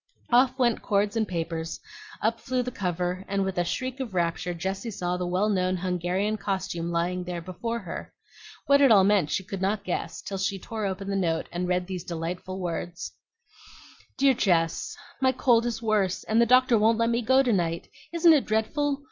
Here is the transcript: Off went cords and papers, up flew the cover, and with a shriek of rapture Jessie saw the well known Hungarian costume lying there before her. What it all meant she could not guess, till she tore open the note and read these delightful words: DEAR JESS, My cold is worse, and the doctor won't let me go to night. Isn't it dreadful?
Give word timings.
Off 0.31 0.57
went 0.57 0.81
cords 0.81 1.15
and 1.15 1.27
papers, 1.27 1.79
up 2.23 2.39
flew 2.39 2.63
the 2.63 2.71
cover, 2.71 3.23
and 3.27 3.45
with 3.45 3.59
a 3.59 3.63
shriek 3.63 3.99
of 3.99 4.15
rapture 4.15 4.51
Jessie 4.51 4.89
saw 4.89 5.15
the 5.15 5.27
well 5.27 5.47
known 5.47 5.77
Hungarian 5.77 6.37
costume 6.37 6.89
lying 6.91 7.23
there 7.23 7.39
before 7.39 7.77
her. 7.77 8.11
What 8.65 8.81
it 8.81 8.91
all 8.91 9.03
meant 9.03 9.29
she 9.29 9.43
could 9.43 9.61
not 9.61 9.83
guess, 9.83 10.19
till 10.23 10.39
she 10.39 10.57
tore 10.57 10.87
open 10.87 11.07
the 11.07 11.15
note 11.15 11.47
and 11.51 11.67
read 11.67 11.85
these 11.85 12.03
delightful 12.03 12.59
words: 12.59 13.11
DEAR 14.17 14.33
JESS, 14.33 14.97
My 15.21 15.31
cold 15.31 15.67
is 15.67 15.83
worse, 15.83 16.23
and 16.23 16.41
the 16.41 16.47
doctor 16.47 16.79
won't 16.79 16.97
let 16.97 17.11
me 17.11 17.21
go 17.21 17.43
to 17.43 17.53
night. 17.53 17.87
Isn't 18.11 18.33
it 18.33 18.45
dreadful? 18.47 18.97